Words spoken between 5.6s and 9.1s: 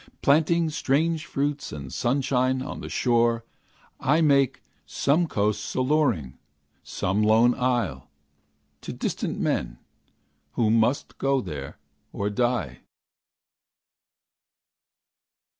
alluring, some lone isle, To